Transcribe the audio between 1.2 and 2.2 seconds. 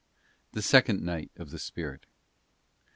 OF THE SPIRIT.